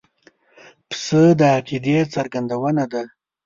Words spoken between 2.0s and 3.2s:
څرګندونه ده.